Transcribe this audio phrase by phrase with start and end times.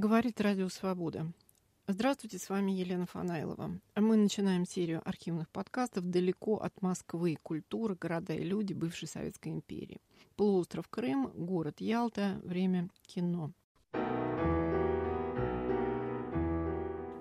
[0.00, 1.30] Говорит Радио Свобода.
[1.86, 3.78] Здравствуйте, с вами Елена Фанайлова.
[3.96, 7.36] Мы начинаем серию архивных подкастов «Далеко от Москвы.
[7.42, 10.00] Культура, города и люди бывшей Советской империи».
[10.36, 13.52] Полуостров Крым, город Ялта, время кино.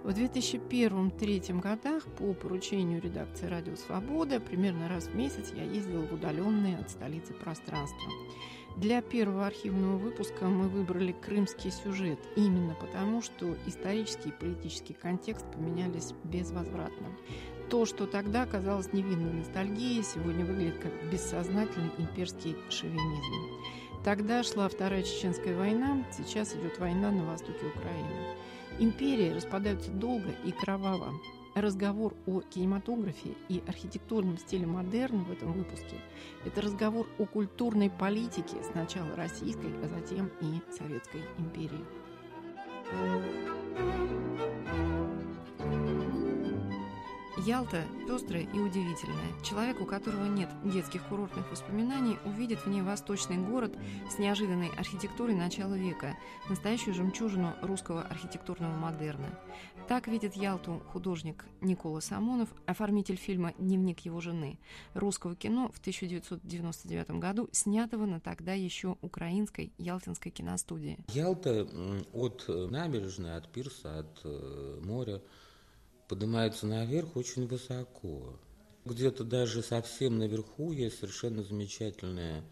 [0.10, 6.14] В 2001-2003 годах по поручению редакции «Радио Свобода» примерно раз в месяц я ездила в
[6.14, 8.10] удаленные от столицы пространства.
[8.78, 15.46] Для первого архивного выпуска мы выбрали крымский сюжет именно потому, что исторический и политический контекст
[15.52, 17.08] поменялись безвозвратно.
[17.70, 23.60] То, что тогда казалось невинной ностальгией, сегодня выглядит как бессознательный имперский шовинизм.
[24.04, 28.36] Тогда шла Вторая Чеченская война, сейчас идет война на востоке Украины.
[28.80, 31.14] Империи распадаются долго и кроваво.
[31.60, 35.98] Разговор о кинематографе и архитектурном стиле модерн в этом выпуске–
[36.46, 41.84] это разговор о культурной политике сначала российской, а затем и советской империи.
[47.50, 49.34] Ялта пестрая и удивительная.
[49.44, 53.76] Человек, у которого нет детских курортных воспоминаний, увидит в ней восточный город
[54.08, 56.16] с неожиданной архитектурой начала века,
[56.48, 59.28] настоящую жемчужину русского архитектурного модерна.
[59.88, 64.60] Так видит Ялту художник Никола Самонов, оформитель фильма «Дневник его жены»
[64.94, 71.00] русского кино в 1999 году, снятого на тогда еще украинской Ялтинской киностудии.
[71.16, 71.68] Ялта
[72.14, 75.20] от набережной, от пирса, от э, моря–
[76.10, 78.38] поднимается наверх очень высоко.
[78.84, 82.44] Где-то даже совсем наверху есть совершенно замечательные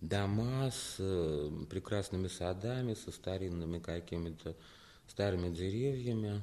[0.00, 4.56] дома с э, прекрасными садами, со старинными какими-то
[5.06, 6.42] старыми деревьями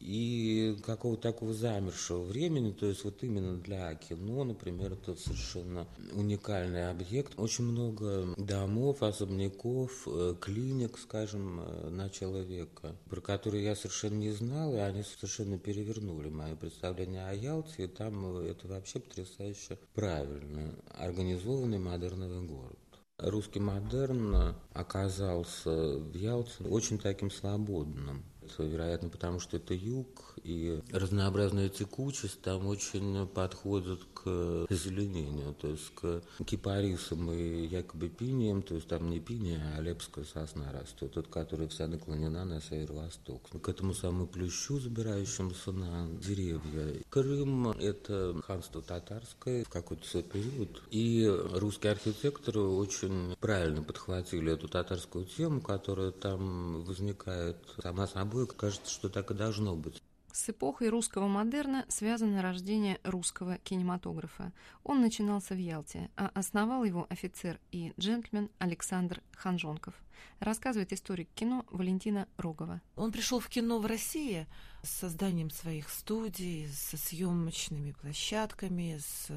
[0.00, 6.90] и какого-то такого замершего времени, то есть вот именно для кино, например, это совершенно уникальный
[6.90, 7.38] объект.
[7.38, 14.32] Очень много домов, особняков, э, клиник, скажем, э, начала века, про которые я совершенно не
[14.32, 19.78] знал, и они совершенно перевернули мое представление о Ялте, и там э, это вообще потрясающе
[19.94, 22.78] правильно организованный модерновый город.
[23.18, 28.24] Русский модерн оказался в Ялте очень таким свободным
[28.58, 35.90] вероятно, потому что это юг, и разнообразная текучесть там очень подходит к зеленению, то есть
[35.94, 41.28] к кипарисам и якобы пиниям, то есть там не пиния, а алепская сосна растет, тот,
[41.28, 43.42] которая вся наклонена на северо-восток.
[43.62, 47.02] К этому самому плющу, забирающемуся на деревья.
[47.10, 54.68] Крым– это ханство татарское в какой-то свой период, и русские архитекторы очень правильно подхватили эту
[54.68, 60.02] татарскую тему, которая там возникает сама собой собой, кажется, что так и должно быть.
[60.32, 64.52] С эпохой русского модерна связано рождение русского кинематографа.
[64.84, 69.94] Он начинался в Ялте, а основал его офицер и джентльмен Александр Ханжонков.
[70.40, 72.82] Рассказывает историк кино Валентина Рогова.
[72.96, 74.46] Он пришел в кино в России
[74.82, 79.30] с созданием своих студий, со съемочными площадками, с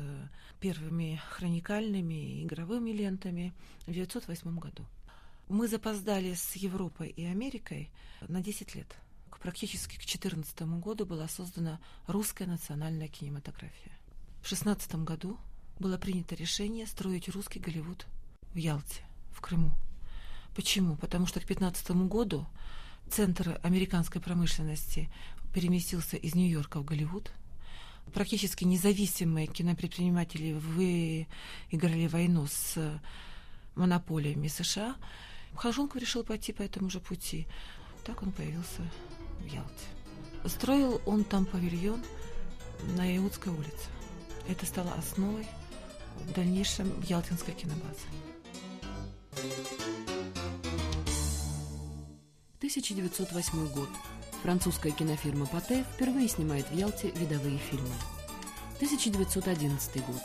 [0.60, 3.54] первыми хроникальными игровыми лентами
[3.86, 4.86] в 1908 году.
[5.50, 7.90] Мы запоздали с Европой и Америкой
[8.28, 8.96] на 10 лет.
[9.42, 13.92] Практически к 2014 году была создана русская национальная кинематография.
[14.42, 15.40] В 2016 году
[15.80, 18.06] было принято решение строить русский Голливуд
[18.54, 19.02] в Ялте,
[19.32, 19.72] в Крыму.
[20.56, 20.96] Почему?
[20.98, 22.46] Потому что к 2015 году
[23.10, 25.10] центр американской промышленности
[25.52, 27.32] переместился из Нью-Йорка в Голливуд.
[28.14, 33.02] Практически независимые кинопредприниматели выиграли войну с
[33.74, 34.96] монополиями США–
[35.56, 37.48] Хажонков решил пойти по этому же пути.
[38.06, 38.82] Так он появился
[39.40, 39.86] в Ялте.
[40.46, 42.02] Строил он там павильон
[42.96, 43.90] на Иудской улице.
[44.48, 45.46] Это стало основой
[46.16, 48.08] в дальнейшем Ялтинской кинобазы.
[52.70, 53.90] 1908 год.
[54.44, 57.94] Французская кинофирма Пате впервые снимает в Ялте видовые фильмы.
[58.76, 60.22] 1911 год.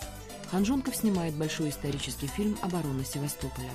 [0.50, 3.70] Ханжонков снимает большой исторический фильм «Оборона Севастополя».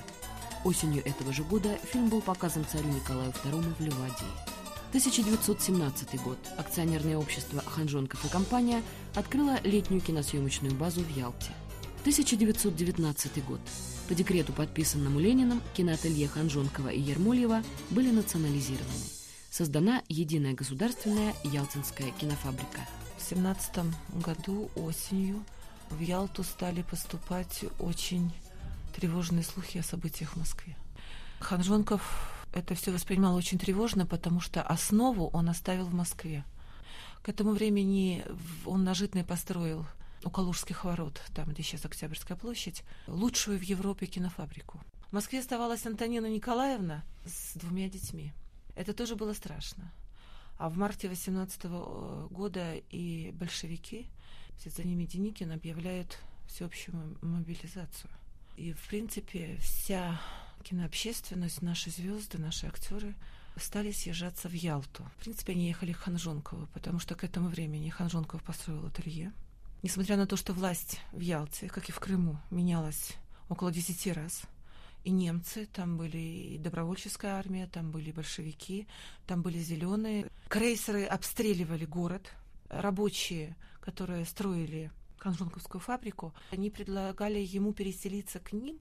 [0.66, 4.60] Осенью этого же года фильм был показан царю Николаю II в Ливадии.
[4.90, 6.38] 1917 год.
[6.58, 8.82] Акционерное общество «Ханжонков и компания»
[9.16, 11.52] открыло летнюю киносъемочную базу в Ялте.
[12.02, 13.60] 1919 год.
[14.08, 19.06] По декрету, подписанному Лениным, киноателье Ханжонкова и Ермольева были национализированы.
[19.52, 22.82] Создана единая государственная Ялтинская кинофабрика.
[23.18, 25.44] В 1917 году осенью
[25.90, 28.32] в Ялту стали поступать очень
[29.00, 30.76] тревожные слухи о событиях в Москве.
[31.40, 32.02] Ханжонков
[32.54, 36.44] это все воспринимал очень тревожно, потому что основу он оставил в Москве.
[37.22, 38.26] К этому времени
[38.66, 38.94] он на
[39.24, 39.86] построил
[40.26, 44.82] у Калужских ворот, там, где сейчас Октябрьская площадь, лучшую в Европе кинофабрику.
[45.10, 48.34] В Москве оставалась Антонина Николаевна с двумя детьми.
[48.76, 49.94] Это тоже было страшно.
[50.58, 54.08] А в марте 18 э, года и большевики,
[54.58, 58.12] вслед за ними Деникин, объявляют всеобщую мобилизацию.
[58.60, 60.20] И, в принципе, вся
[60.64, 63.16] кинообщественность, наши звезды, наши актеры
[63.56, 65.10] стали съезжаться в Ялту.
[65.18, 69.32] В принципе, они ехали к Ханжонкову, потому что к этому времени Ханжонков построил ателье.
[69.82, 73.14] Несмотря на то, что власть в Ялте, как и в Крыму, менялась
[73.48, 74.42] около десяти раз,
[75.06, 78.90] и немцы, там были и добровольческая армия, там были большевики,
[79.26, 80.30] там были зеленые.
[80.50, 82.34] Крейсеры обстреливали город.
[82.68, 88.80] Рабочие, которые строили Канжонковскую фабрику, они предлагали ему переселиться к ним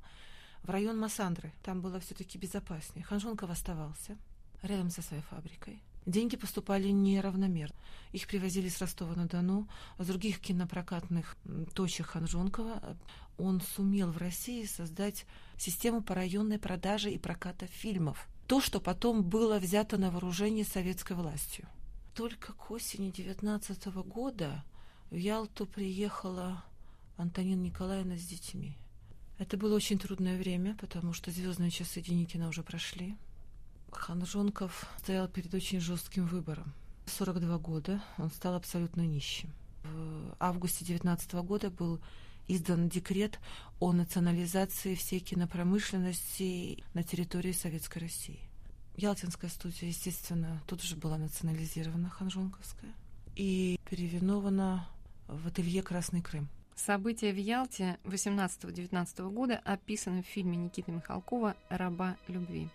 [0.63, 1.53] в район Массандры.
[1.63, 3.05] Там было все-таки безопаснее.
[3.05, 4.17] Ханжонков оставался
[4.63, 5.83] рядом со своей фабрикой.
[6.07, 7.77] Деньги поступали неравномерно.
[8.13, 9.69] Их привозили с Ростова-на-Дону,
[9.99, 11.37] с других кинопрокатных
[11.75, 12.97] точек Ханжонкова.
[13.37, 15.27] Он сумел в России создать
[15.59, 18.27] систему по районной продажи и проката фильмов.
[18.47, 21.69] То, что потом было взято на вооружение советской властью.
[22.15, 24.65] Только к осени 19 года
[25.11, 26.65] в Ялту приехала
[27.17, 28.77] Антонина Николаевна с детьми.
[29.39, 33.17] Это было очень трудное время, потому что звездные часы Деникина уже прошли.
[33.91, 36.75] Ханжонков стоял перед очень жестким выбором.
[37.07, 39.51] 42 года он стал абсолютно нищим.
[39.85, 42.01] В августе 19 года был
[42.47, 43.39] издан декрет
[43.81, 48.41] о национализации всей кинопромышленности на территории Советской России.
[48.97, 52.93] Ялтинская студия, естественно, тут же была национализирована, Ханжонковская,
[53.37, 54.89] и переименована
[55.29, 56.49] в ателье «Красный Крым».
[56.75, 62.69] События в Ялте 18-19 года описаны в фильме Никиты Михалкова «Раба любви».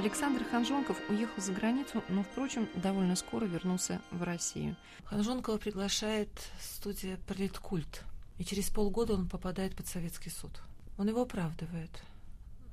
[0.00, 4.74] Александр Ханжонков уехал за границу, но, впрочем, довольно скоро вернулся в Россию.
[5.04, 8.02] Ханжонкова приглашает студия «Политкульт»,
[8.38, 10.52] и через полгода он попадает под советский суд.
[10.96, 11.90] Он его оправдывает,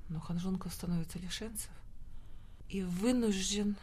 [0.08, 1.70] но Ханжонков становится лишенцев
[2.70, 3.76] и вынужден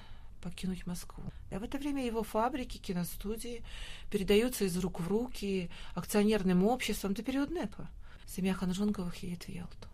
[0.42, 1.24] покинуть Москву.
[1.50, 3.62] А в это время его фабрики, киностудии
[4.10, 7.90] передаются из рук в руки акционерным обществом до период НЭПа.
[8.24, 9.88] Семья Ханжонковых едет в Ялту.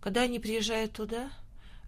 [0.00, 1.32] Когда они приезжают туда,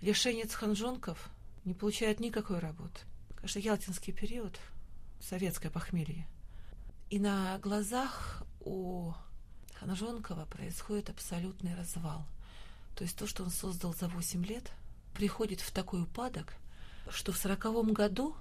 [0.01, 1.31] Лишенец Ханжонков
[1.65, 3.01] не получает никакой работы.
[3.37, 4.59] Конечно, ялтинский период,
[5.21, 6.27] советское похмелье.
[7.11, 9.13] И на глазах у
[9.75, 12.27] Ханжонкова происходит абсолютный развал.
[12.97, 14.73] То есть то, что он создал за 8 лет,
[15.15, 16.55] приходит в такой упадок,
[17.11, 18.35] что в сороковом году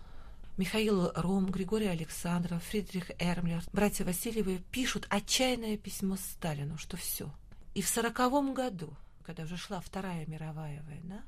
[0.58, 7.30] Михаил Ром, Григорий Александров, Фридрих Эрмлер, братья Васильевы пишут отчаянное письмо Сталину, что все.
[7.74, 11.24] И в сороковом году, когда уже шла Вторая мировая война,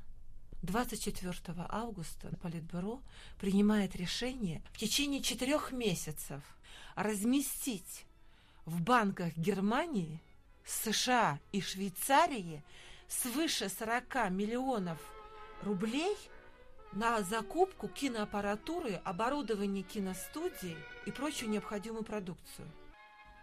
[0.62, 3.00] 24 августа Политбюро
[3.38, 6.42] принимает решение в течение четырех месяцев
[6.96, 8.04] разместить
[8.64, 10.20] в банках Германии,
[10.64, 12.62] США и Швейцарии
[13.06, 14.98] свыше 40 миллионов
[15.62, 16.16] рублей
[16.92, 22.68] на закупку киноаппаратуры, оборудование киностудии и прочую необходимую продукцию.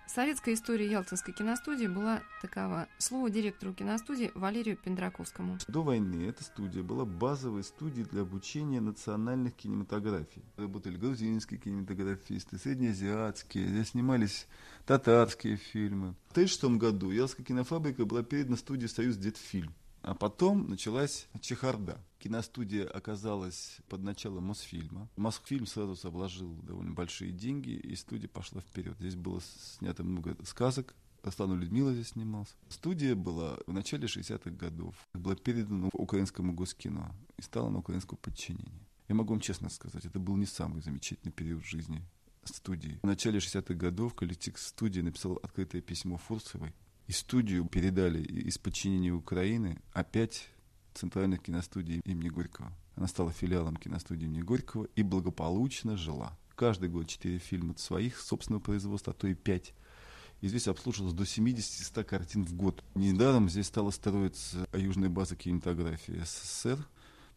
[0.08, 2.88] Советская история Ялтинской киностудии была такова.
[3.00, 5.58] Слово директору киностудии Валерию Пендраковскому.
[5.68, 10.44] До войны эта студия была базовой студией для обучения национальных кинематографий.
[10.58, 14.48] Работали грузинские кинематографисты, среднеазиатские, здесь снимались
[14.86, 16.16] татарские фильмы.
[16.28, 19.74] В 1936 году Ялская кинофабрика была передана студии «Союз Детфильм».
[20.06, 22.00] А потом началась чехарда.
[22.20, 25.10] Киностудия оказалась под началом Мосфильма.
[25.16, 28.96] Мосфильм сразу вложил довольно большие деньги, и студия пошла вперед.
[29.00, 30.94] Здесь было снято много сказок,
[31.24, 32.54] Руслан Людмила здесь снимался.
[32.70, 34.96] Студия была в начале 60-х годов.
[35.16, 38.86] Была передана украинскому госкино и стала на украинское подчинение.
[39.08, 42.04] Я могу вам честно сказать, это был не самый замечательный период жизни
[42.44, 43.00] студии.
[43.02, 46.74] В начале 60-х годов коллектив студии написал открытое письмо Фурсовой,
[47.08, 50.50] и студию передали из подчинения Украины опять
[50.94, 52.74] Центральной киностудии имени Горького.
[52.96, 56.38] Она стала филиалом киностудии имени Горького и благополучно жила.
[56.56, 59.74] Каждый год четыре фильма своих собственного производства, а то и пять.
[60.42, 62.84] И здесь обслуживалось до 70-100 картин в год.
[62.94, 66.88] Недаром здесь стала строиться южная база кинематографии СССР.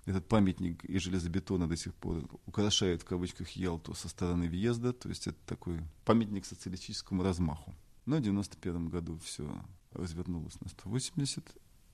[0.07, 4.93] Этот памятник из железобетона до сих пор украшает в кавычках Ялту со стороны въезда.
[4.93, 7.75] То есть это такой памятник социалистическому размаху.
[8.09, 9.47] Но в 91 году все
[9.93, 11.45] развернулось на 180,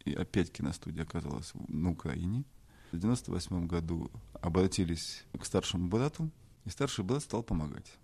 [0.04, 2.44] и опять киностудия оказалась на Украине.
[2.92, 6.30] В 98 году обратились к старшему брату,
[6.66, 7.98] и старший брат стал помогать.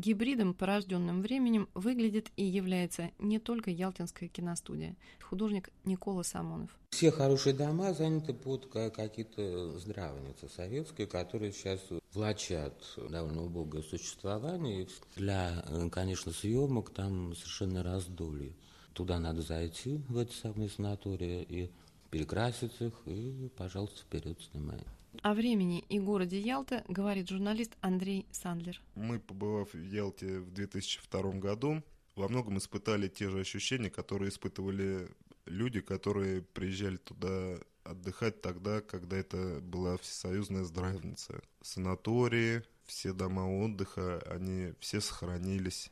[0.00, 4.96] Гибридом, порожденным временем, выглядит и является не только Ялтинская киностудия.
[5.22, 6.70] Художник Никола Самонов.
[6.90, 11.80] Все хорошие дома заняты под какие-то здравницы советские, которые сейчас
[12.14, 14.88] влачат довольно убогое существование.
[15.16, 18.54] Для, конечно, съемок там совершенно раздолье.
[18.94, 21.70] Туда надо зайти, в эти самые санатории, и
[22.10, 24.80] перекрасить их, и, пожалуйста, вперед снимай.
[25.22, 28.80] О времени и городе Ялта говорит журналист Андрей Сандлер.
[28.94, 31.82] Мы, побывав в Ялте в 2002 году,
[32.14, 35.08] во многом испытали те же ощущения, которые испытывали
[35.46, 41.40] люди, которые приезжали туда отдыхать тогда, когда это была всесоюзная здравница.
[41.60, 45.90] Санатории, все дома отдыха, они все сохранились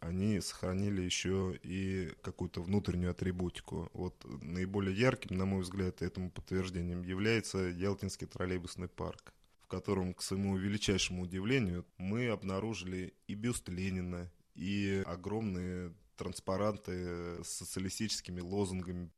[0.00, 3.90] они сохранили еще и какую-то внутреннюю атрибутику.
[3.92, 10.22] Вот наиболее ярким, на мой взгляд, этому подтверждением является Ялтинский троллейбусный парк в котором, к
[10.22, 19.12] своему величайшему удивлению, мы обнаружили и бюст Ленина, и огромные транспаранты с социалистическими лозунгами.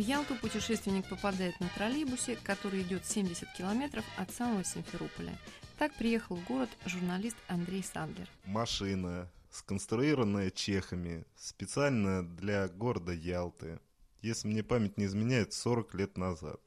[0.00, 5.36] Ялту путешественник попадает на троллейбусе, который идет 70 километров от самого Симферополя.
[5.78, 8.26] Так приехал в город журналист Андрей Сандлер.
[8.46, 13.78] Машина, сконструированная чехами, специально для города Ялты.
[14.22, 16.60] Если мне память не изменяет, 40 лет назад.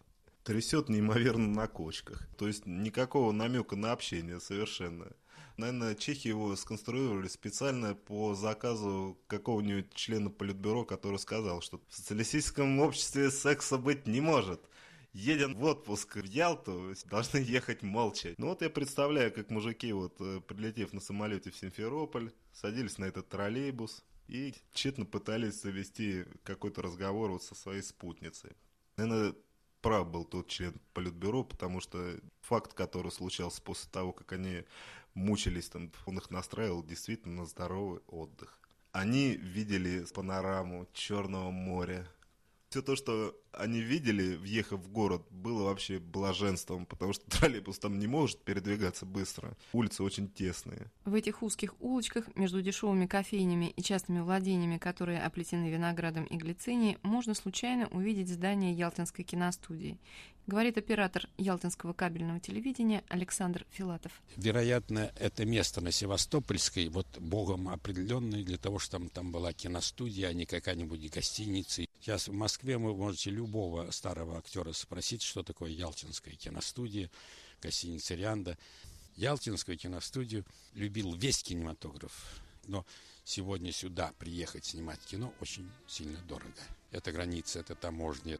[0.44, 2.28] Трясет неимоверно на кочках.
[2.38, 5.12] То есть никакого намека на общение совершенно.
[5.58, 12.80] Наверное, чехи его сконструировали специально по заказу какого-нибудь члена политбюро, который сказал, что в социалистическом
[12.80, 14.62] обществе секса быть не может.
[15.14, 18.34] Едем в отпуск в Ялту, должны ехать молча.
[18.40, 23.06] Ну вот я представляю, как мужики, вот э, прилетев на самолете в Симферополь, садились на
[23.06, 28.54] этот троллейбус и тщетно пытались завести какой-то разговор вот со своей спутницей.
[28.98, 29.36] Наверное,
[29.84, 34.64] прав был тот член Политбюро, потому что факт, который случался после того, как они
[35.14, 38.60] мучились, там, он их настраивал действительно на здоровый отдых.
[38.92, 42.08] Они видели панораму Черного моря,
[42.74, 48.00] все то, что они видели, въехав в город, было вообще блаженством, потому что троллейбус там
[48.00, 49.56] не может передвигаться быстро.
[49.74, 50.92] Улицы очень тесные.
[51.06, 56.98] В этих узких улочках между дешевыми кофейнями и частными владениями, которые оплетены виноградом и глицинией,
[57.04, 60.00] можно случайно увидеть здание Ялтинской киностудии
[60.48, 64.12] говорит оператор Ялтинского кабельного телевидения Александр Филатов.
[64.36, 70.28] Вероятно, это место на Севастопольской, вот богом определенное для того, чтобы там, там была киностудия,
[70.28, 71.86] а не какая-нибудь гостиница.
[72.00, 77.10] Сейчас в Москве вы можете любого старого актера спросить, что такое Ялтинская киностудия,
[77.62, 78.58] гостиница Рианда.
[79.16, 82.86] Ялтинскую киностудию любил весь кинематограф, но
[83.24, 86.52] сегодня сюда приехать снимать кино очень сильно дорого.
[86.92, 88.40] Это граница, это таможня.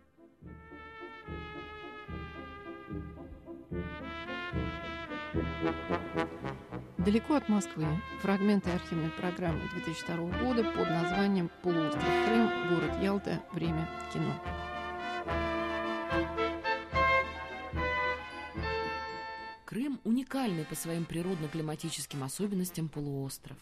[7.00, 7.86] Далеко от Москвы.
[8.22, 12.50] Фрагменты архивной программы 2002 года под названием «Полуостров Крым.
[12.70, 13.42] Город Ялта.
[13.52, 14.32] Время кино».
[19.66, 23.58] Крым– уникальный по своим природно-климатическим особенностям полуостров.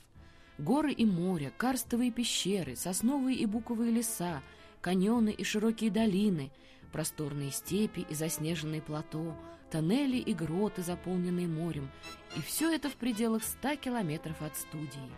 [0.57, 4.41] Горы и море, карстовые пещеры, сосновые и буковые леса,
[4.81, 6.51] каньоны и широкие долины,
[6.91, 9.33] просторные степи и заснеженные плато–
[9.71, 11.89] тоннели и гроты, заполненные морем,
[12.35, 15.11] и все это в пределах ста километров от студии.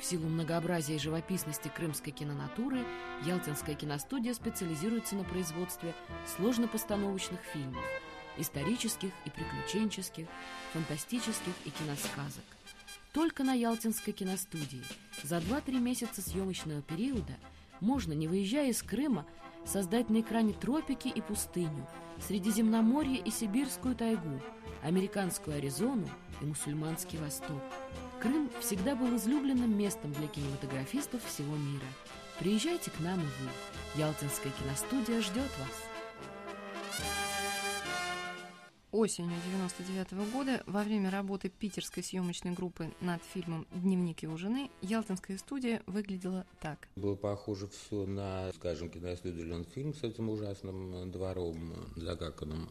[0.00, 2.82] В силу многообразия и живописности крымской кинонатуры
[3.26, 5.94] Ялтинская киностудия специализируется на производстве
[6.36, 7.84] сложнопостановочных фильмов,
[8.38, 10.26] исторических и приключенческих,
[10.72, 12.44] фантастических и киносказок.
[13.12, 14.82] Только на Ялтинской киностудии
[15.22, 17.36] за 2-3 месяца съемочного периода
[17.80, 19.26] можно, не выезжая из Крыма,
[19.64, 21.86] создать на экране тропики и пустыню,
[22.26, 24.40] Средиземноморье и Сибирскую тайгу,
[24.82, 26.08] американскую Аризону
[26.40, 27.62] и мусульманский Восток.
[28.20, 31.86] Крым всегда был излюбленным местом для кинематографистов всего мира.
[32.38, 34.00] Приезжайте к нам и вы.
[34.00, 35.89] Ялтинская киностудия ждет вас.
[39.00, 45.38] Осенью 1999 года, во время работы питерской съемочной группы над фильмом «Дневник его жены», Ялтинская
[45.38, 46.86] студия выглядела так.
[46.96, 52.68] Было похоже все на, скажем, киностудию «Ленфильм» с этим ужасным двором, закаканным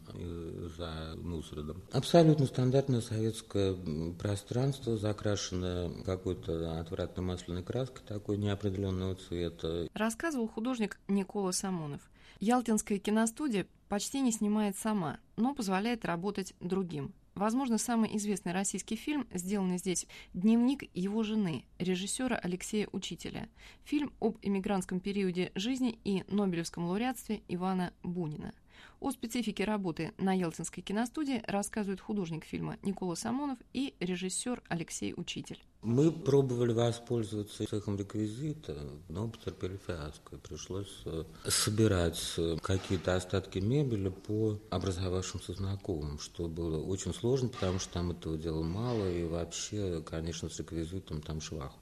[0.76, 1.82] за мусором.
[1.90, 3.74] Абсолютно стандартное советское
[4.16, 9.88] пространство, закрашенное какой-то отвратной масляной краской такой неопределенного цвета.
[9.94, 12.02] Рассказывал художник Никола Самонов.
[12.40, 17.12] Ялтинская киностудия почти не снимает сама, но позволяет работать другим.
[17.34, 23.50] Возможно, самый известный российский фильм, сделанный здесь «Дневник его жены» режиссера Алексея Учителя.
[23.84, 28.54] Фильм об эмигрантском периоде жизни и Нобелевском лауреатстве Ивана Бунина.
[29.00, 35.58] О специфике работы на Елтинской киностудии рассказывают художник фильма Никола Самонов и режиссер Алексей Учитель.
[35.80, 38.76] Мы пробовали воспользоваться цехом реквизита,
[39.08, 40.36] но потерпели фиаско.
[40.36, 47.78] Пришлось э, собирать э, какие-то остатки мебели по образовавшимся знакомым, что было очень сложно, потому
[47.78, 51.72] что там этого дела мало, и вообще, конечно, с реквизитом там швах.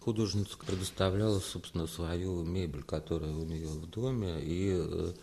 [0.00, 5.14] Художница предоставляла, собственно, свою мебель, которая у нее в доме, и э,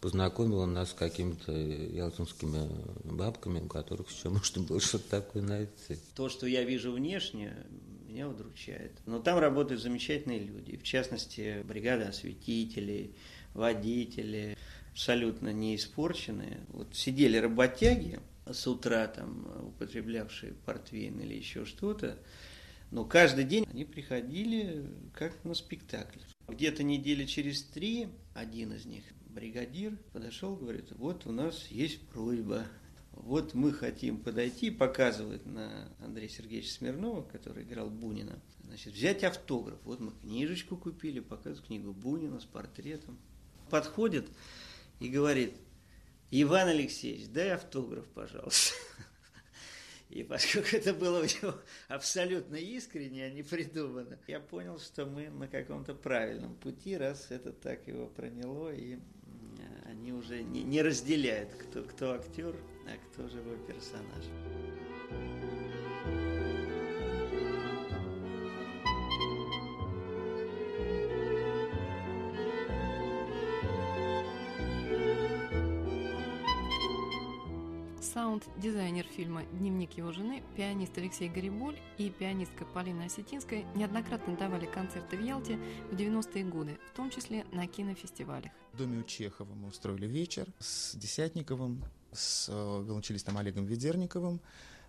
[0.00, 2.68] познакомила нас с какими-то ялтинскими
[3.04, 5.98] бабками, у которых еще можно было что-то такое найти.
[6.14, 7.54] То, что я вижу внешне,
[8.08, 8.92] меня удручает.
[9.06, 10.76] Но там работают замечательные люди.
[10.76, 13.14] В частности, бригада осветителей,
[13.54, 14.56] водители,
[14.92, 16.60] абсолютно не испорченные.
[16.68, 22.18] Вот сидели работяги с утра, там, употреблявшие портвейн или еще что-то,
[22.90, 26.18] но каждый день они приходили как на спектакль.
[26.48, 32.66] Где-то недели через три один из них бригадир подошел, говорит, вот у нас есть просьба,
[33.12, 39.78] вот мы хотим подойти, показывает на Андрея Сергеевича Смирнова, который играл Бунина, значит, взять автограф.
[39.84, 43.18] Вот мы книжечку купили, показывают книгу Бунина с портретом.
[43.68, 44.28] Подходит
[45.00, 45.54] и говорит,
[46.30, 48.74] Иван Алексеевич, дай автограф, пожалуйста.
[50.10, 51.54] И поскольку это было у него
[51.88, 57.52] абсолютно искренне, а не придумано, я понял, что мы на каком-то правильном пути, раз это
[57.52, 58.98] так его проняло, и
[59.84, 62.54] они уже не, не разделяют, кто, кто актер,
[62.86, 64.24] а кто живой персонаж.
[78.40, 85.16] Саунд-дизайнер фильма «Дневник его жены», пианист Алексей Гариболь и пианистка Полина Осетинская неоднократно давали концерты
[85.16, 85.58] в Ялте
[85.90, 88.52] в 90-е годы, в том числе на кинофестивалях.
[88.72, 94.40] В доме у Чехова мы устроили вечер с Десятниковым, с э, виолончелистом Олегом Ведерниковым.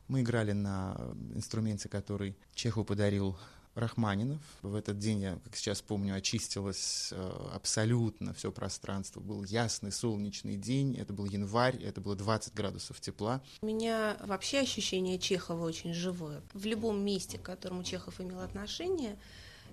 [0.07, 0.97] Мы играли на
[1.33, 3.37] инструменте, который Чехов подарил
[3.75, 4.41] Рахманинов.
[4.61, 9.19] В этот день, я, как сейчас помню, очистилось э, абсолютно все пространство.
[9.21, 13.41] Был ясный солнечный день, это был январь, это было 20 градусов тепла.
[13.61, 16.41] У меня вообще ощущение Чехова очень живое.
[16.53, 19.17] В любом месте, к которому Чехов имел отношение,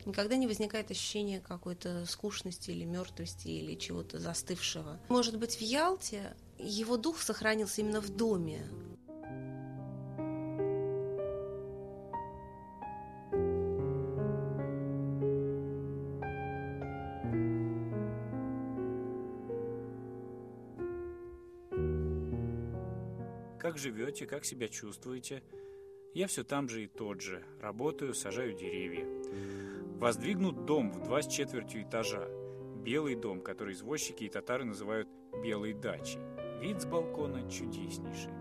[0.06, 4.98] никогда не возникает ощущение какой-то скучности или мертвости или чего-то застывшего.
[5.08, 8.66] Может быть, в Ялте его дух сохранился именно в доме.
[23.78, 25.40] Живете, как себя чувствуете?
[26.12, 27.44] Я все там же и тот же.
[27.60, 29.06] Работаю, сажаю деревья.
[30.00, 32.26] Воздвигнут дом в два с четвертью этажа.
[32.82, 35.08] Белый дом, который извозчики и татары называют
[35.44, 36.18] белой дачей.
[36.60, 38.32] Вид с балкона чудеснейший.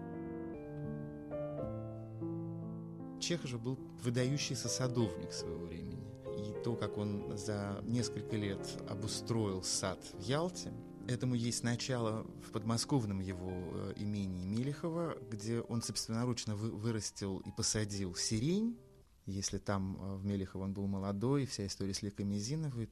[3.22, 6.08] Чех же был выдающийся садовник своего времени.
[6.36, 10.74] И то, как он за несколько лет обустроил сад в Ялте,
[11.08, 17.52] Этому есть начало в подмосковном его э, имении Мелехова, где он собственноручно вы, вырастил и
[17.52, 18.78] посадил сирень.
[19.26, 22.26] Если там э, в Мелехово он был молодой, вся история с Ликой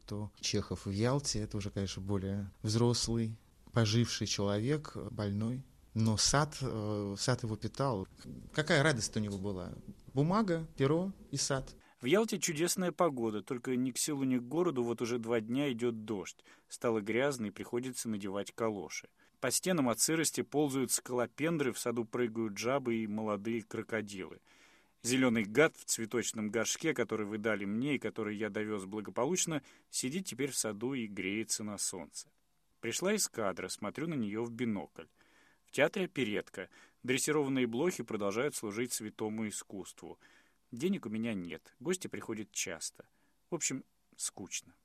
[0.06, 3.38] то Чехов в Ялте— это уже, конечно, более взрослый,
[3.74, 5.66] поживший человек, э, больной.
[5.94, 6.58] Но сад,
[7.18, 8.06] сад его питал.
[8.54, 9.72] Какая радость у него была?
[10.14, 14.84] Бумага, перо и сад— в Ялте чудесная погода, только ни к селу, ни к городу
[14.84, 16.44] вот уже два дня идет дождь.
[16.68, 19.08] Стало грязно и приходится надевать калоши.
[19.40, 24.42] По стенам от сырости ползают скалопендры, в саду прыгают жабы и молодые крокодилы.
[25.04, 30.26] Зеленый гад в цветочном горшке, который вы дали мне и который я довез благополучно, сидит
[30.26, 32.28] теперь в саду и греется на солнце.
[32.82, 35.06] Пришла из кадра, смотрю на нее в бинокль.
[35.66, 36.70] В театре оперетка.
[37.04, 40.20] Дрессированные блохи продолжают служить святому искусству—
[40.72, 43.08] Денег у меня нет, гости приходят часто.
[43.50, 43.84] В общем,
[44.16, 44.76] скучно.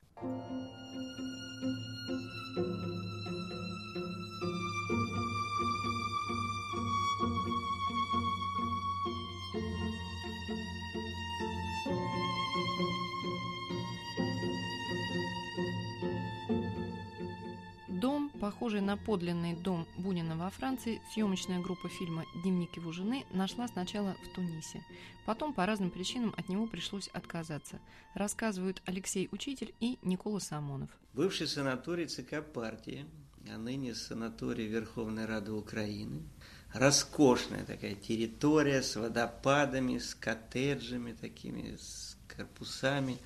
[18.41, 24.15] Похожий на подлинный дом Бунина во Франции, съемочная группа фильма «Дневник его жены» нашла сначала
[24.23, 24.83] в Тунисе.
[25.27, 27.79] Потом по разным причинам от него пришлось отказаться.
[28.15, 30.89] Рассказывают Алексей Учитель и Никола Самонов.
[31.13, 33.05] Бывший санаторий ЦК партии
[33.47, 36.23] а ныне санаторий Верховной Рады Украины.
[36.73, 43.19] Роскошная такая территория с водопадами, с коттеджами такими, с корпусами.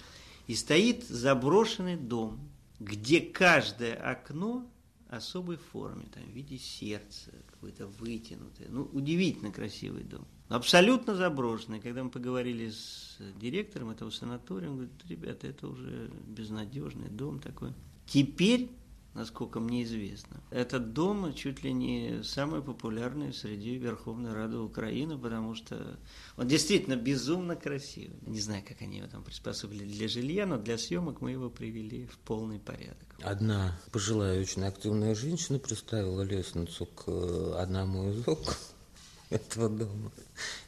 [0.47, 2.49] И стоит заброшенный дом,
[2.79, 4.69] где каждое окно
[5.15, 8.67] особой форме, там, в виде сердца, какое-то вытянутое.
[8.69, 10.25] Ну, удивительно красивый дом.
[10.49, 11.79] Абсолютно заброшенный.
[11.79, 17.73] Когда мы поговорили с директором этого санатория, он говорит, ребята, это уже безнадежный дом такой.
[18.05, 18.69] Теперь
[19.15, 20.43] насколько мне известно.
[20.51, 25.97] Этот дом чуть ли не самый популярный среди Верховной Рады Украины, потому что
[26.37, 28.19] он действительно безумно красивый.
[28.27, 32.05] Не знаю, как они его там приспособили для жилья, но для съемок мы его привели
[32.05, 33.15] в полный порядок.
[33.21, 37.07] Одна пожилая, очень активная женщина приставила лестницу к
[37.59, 38.53] одному из окон
[39.29, 40.11] этого дома.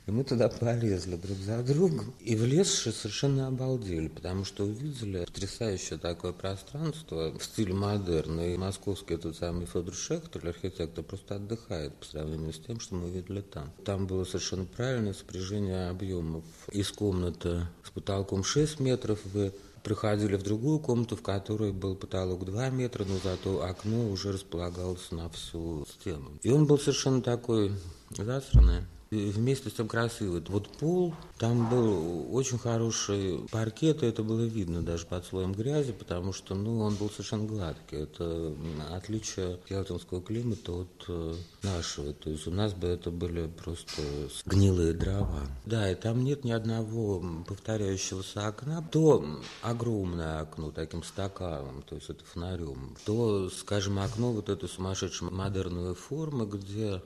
[0.05, 2.13] И мы туда полезли друг за другом.
[2.19, 8.39] И влезши совершенно обалдели, потому что увидели потрясающее такое пространство в стиле модерн.
[8.39, 13.09] И московский этот самый Федор Шехтель, архитектор, просто отдыхает по сравнению с тем, что мы
[13.09, 13.71] видели там.
[13.83, 16.45] Там было совершенно правильное сопряжение объемов.
[16.71, 22.45] Из комнаты с потолком 6 метров вы приходили в другую комнату, в которой был потолок
[22.45, 26.31] 2 метра, но зато окно уже располагалось на всю стену.
[26.43, 27.71] И он был совершенно такой
[28.09, 28.83] засранный.
[29.09, 30.43] Вместе с красивый.
[30.47, 35.93] Вот пол, там был очень хороший паркет, и это было видно даже под слоем грязи,
[35.93, 37.99] потому что ну, он был совершенно гладкий.
[37.99, 38.53] Это
[38.91, 42.13] отличие ялтинского климата от э, нашего.
[42.13, 44.01] То есть у нас бы это были просто
[44.45, 45.47] гнилые дрова.
[45.65, 48.83] Да, и там нет ни одного повторяющегося окна.
[48.91, 49.25] То
[49.61, 55.95] огромное окно таким стаканом, то есть это фонарем, то, скажем, окно вот этой сумасшедшей модерной
[55.95, 57.01] формы, где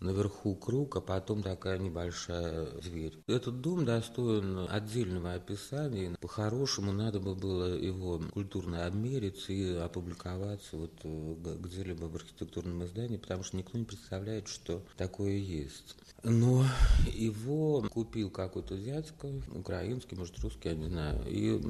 [0.00, 3.18] наверху круг, а потом такая небольшая дверь.
[3.26, 6.16] Этот дом достоин отдельного описания.
[6.20, 13.16] По-хорошему надо бы было его культурно обмерить и опубликовать вот э, где-либо в архитектурном издании,
[13.16, 15.96] потому что никто не представляет, что такое есть.
[16.22, 16.64] Но
[17.06, 21.22] его купил какой-то дядька, украинский, может, русский, я не знаю.
[21.28, 21.60] И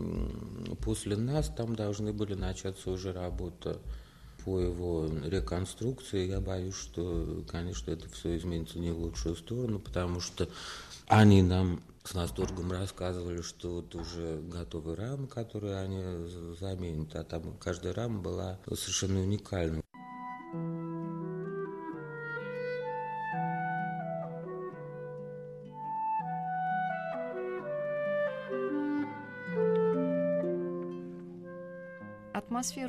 [0.83, 3.81] после нас там должны были начаться уже работа
[4.47, 10.21] по его реконструкции, я боюсь, что, конечно, это все изменится не в лучшую сторону, потому
[10.21, 10.49] что
[11.09, 16.01] они нам с восторгом рассказывали, что вот уже готовы рамы, которые они
[16.61, 19.83] заменят, а там каждая рама была совершенно уникальной.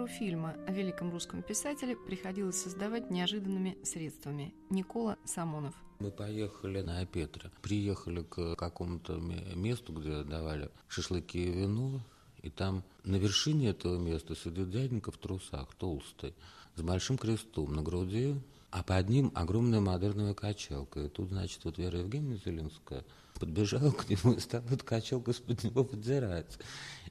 [0.07, 4.53] Атмосферу фильма о великом русском писателе приходилось создавать неожиданными средствами.
[4.69, 5.75] Никола Самонов.
[5.99, 9.17] Мы поехали на Петра, приехали к какому-то
[9.55, 11.99] месту, где давали шашлыки и вино,
[12.41, 16.33] и там на вершине этого места сидит дяденька в трусах, толстый,
[16.75, 18.35] с большим крестом на груди,
[18.71, 21.01] а под ним огромная модерная качалка.
[21.01, 23.03] И тут, значит, вот Вера Евгеньевна Зеленская
[23.39, 26.57] подбежала к нему и стала эту качалку из-под него подзирать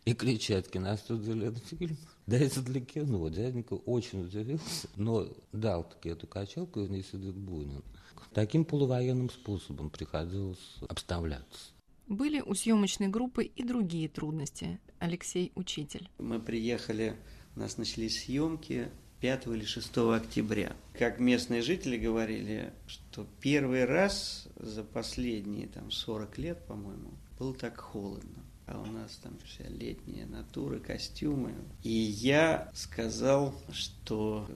[0.05, 1.97] и кричать «Киностудия Ленфильм».
[1.97, 3.29] Да это для кино.
[3.29, 7.85] Дяденька очень удивился, но дал таки эту качалку, и в ней сидит Бунин.
[8.33, 11.73] Таким полувоенным способом приходилось обставляться.
[12.09, 14.79] Были у съемочной группы и другие трудности.
[14.99, 16.09] Алексей Учитель.
[16.19, 17.17] Мы приехали,
[17.55, 20.77] у нас начались съемки 5 или 6 октября.
[20.99, 27.79] Как местные жители говорили, что первый раз за последние там, 40 лет, по-моему, было так
[27.79, 31.55] холодно а у нас там вся летняя натура, костюмы.
[31.83, 34.49] И я сказал, что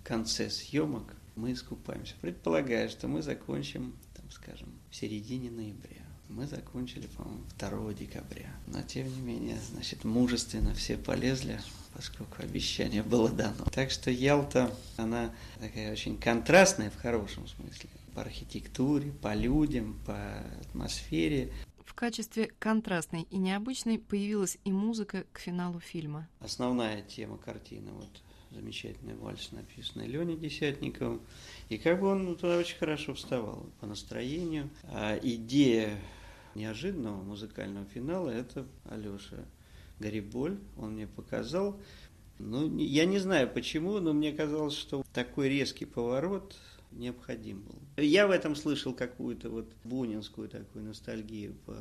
[0.00, 6.02] в конце съемок мы искупаемся, предполагая, что мы закончим, там, скажем, в середине ноября.
[6.28, 8.50] Мы закончили, по-моему, 2 декабря.
[8.66, 11.58] Но, тем не менее, значит, мужественно все полезли,
[11.94, 13.64] поскольку обещание было дано.
[13.72, 17.88] Так что Ялта, она такая очень контрастная в хорошем смысле.
[18.14, 21.50] По архитектуре, по людям, по атмосфере
[21.98, 26.28] качестве контрастной и необычной появилась и музыка к финалу фильма.
[26.38, 31.20] Основная тема картины, вот замечательный вальс, написанный Леней Десятниковым.
[31.68, 34.70] И как бы он туда очень хорошо вставал по настроению.
[34.84, 35.98] А идея
[36.54, 39.44] неожиданного музыкального финала– это Алеша
[39.98, 40.56] Гариболь.
[40.76, 41.80] Он мне показал.
[42.38, 46.56] Ну, я не знаю почему, но мне казалось, что такой резкий поворот
[46.92, 47.78] необходим был.
[47.96, 51.76] Я в этом слышал какую-то вот бунинскую такую ностальгию по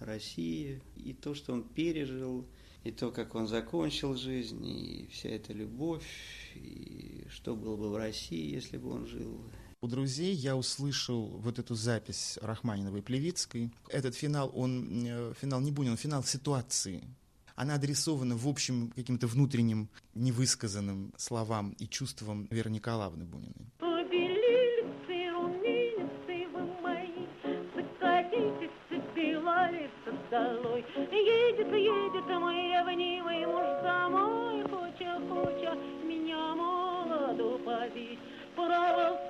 [0.00, 2.46] России, и то, что он пережил,
[2.84, 6.06] и то, как он закончил жизнь, и вся эта любовь,
[6.54, 9.40] и что было бы в России, если бы он жил.
[9.80, 13.72] У друзей я услышал вот эту запись Рахманиновой Плевицкой.
[13.88, 17.02] Этот финал, он э, финал не Бунин, он финал ситуации.
[17.56, 23.72] Она адресована, в общем, каким-то внутренним невысказанным словам и чувствам Веры Николаевны Буниной.
[31.52, 38.18] Едет, едет мой ревнивый муж домой, хоча, хоча меня молоду побить.
[38.56, 39.20] Право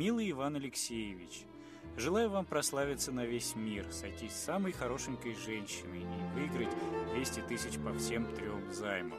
[0.00, 1.44] Милый Иван Алексеевич,
[1.98, 6.74] желаю вам прославиться на весь мир, сойтись с самой хорошенькой женщиной и выиграть
[7.12, 9.18] 200 тысяч по всем трем займам.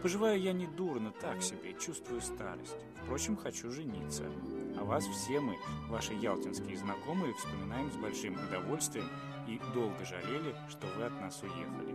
[0.00, 2.76] Поживаю я не дурно, так себе, чувствую старость.
[3.02, 4.30] Впрочем, хочу жениться.
[4.78, 5.56] А вас все мы,
[5.88, 9.08] ваши ялтинские знакомые, вспоминаем с большим удовольствием
[9.48, 11.87] и долго жалели, что вы от нас уехали.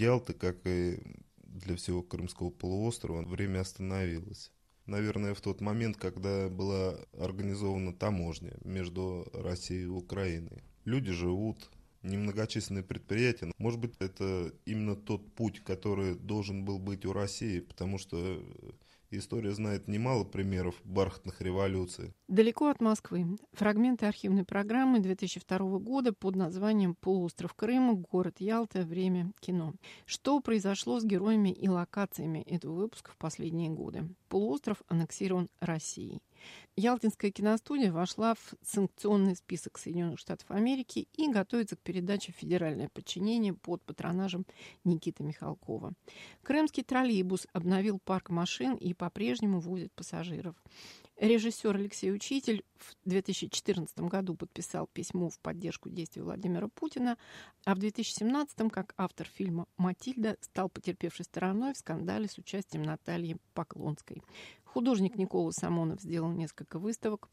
[0.00, 0.98] Ялты, как и
[1.44, 4.50] для всего Крымского полуострова, время остановилось.
[4.86, 10.64] Наверное, в тот момент, когда была организована таможня между Россией и Украиной.
[10.86, 13.52] Люди живут, немногочисленные предприятия.
[13.58, 18.42] Может быть, это именно тот путь, который должен был быть у России, потому что
[19.12, 22.14] История знает немало примеров бархатных революций.
[22.28, 23.38] Далеко от Москвы.
[23.54, 27.94] Фрагменты архивной программы 2002 года под названием «Полуостров Крыма.
[27.94, 28.82] Город Ялта.
[28.82, 29.74] Время кино».
[30.06, 34.08] Что произошло с героями и локациями этого выпуска в последние годы?
[34.28, 36.22] Полуостров аннексирован Россией.
[36.76, 42.88] Ялтинская киностудия вошла в санкционный список Соединенных Штатов Америки и готовится к передаче в федеральное
[42.88, 44.46] подчинение под патронажем
[44.84, 45.92] Никиты Михалкова.
[46.42, 50.56] Крымский троллейбус обновил парк машин и по-прежнему возит пассажиров.
[51.20, 57.18] Режиссер Алексей Учитель в 2014 году подписал письмо в поддержку действий Владимира Путина,
[57.66, 63.36] а в 2017, как автор фильма «Матильда», стал потерпевшей стороной в скандале с участием Натальи
[63.52, 64.22] Поклонской.
[64.72, 67.28] Художник Никола Самонов сделал несколько выставок.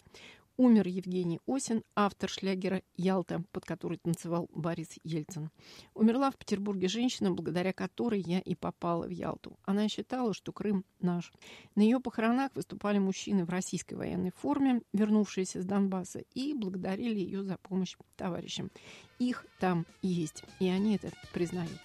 [0.58, 5.52] Умер Евгений Осин, автор шлягера «Ялта», под который танцевал Борис Ельцин.
[5.94, 9.56] Умерла в Петербурге женщина, благодаря которой я и попала в Ялту.
[9.66, 11.32] Она считала, что Крым наш.
[11.76, 17.44] На ее похоронах выступали мужчины в российской военной форме, вернувшиеся с Донбасса, и благодарили ее
[17.44, 18.72] за помощь товарищам.
[19.20, 21.80] Их там есть, и они это признают.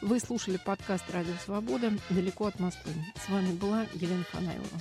[0.00, 2.92] Вы слушали подкаст «Радио Свобода» «Далеко от Москвы».
[3.16, 4.78] С вами была Елена Фанайлова.